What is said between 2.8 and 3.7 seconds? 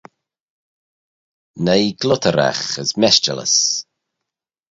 as meshtallys.